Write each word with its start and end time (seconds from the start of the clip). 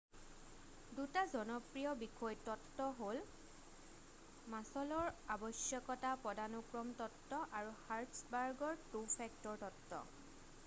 2টা 0.99 1.21
জনপ্ৰিয় 1.31 1.91
বিষয় 2.03 2.37
তত্ত্ব 2.45 2.85
হ'ল 3.01 3.19
মাছল'ৰ 4.53 5.11
আৱশ্যকতা 5.35 6.13
পদানুক্ৰম 6.23 6.89
তত্ত্ব 7.03 7.43
আৰু 7.59 7.75
হাৰ্টছবাৰ্গৰ 7.91 8.81
2 8.97 9.05
ফেক্টৰ 9.17 9.61
তত্ত্ব 9.67 10.01